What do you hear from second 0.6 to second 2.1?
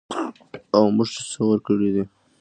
او موږ چې څه ورکړي دي